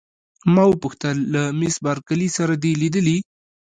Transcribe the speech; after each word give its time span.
ما 0.53 0.63
وپوښتل: 0.67 1.17
له 1.33 1.41
مس 1.59 1.75
بارکلي 1.85 2.29
سره 2.37 2.53
دي 2.63 2.71
لیدلي؟ 2.81 3.17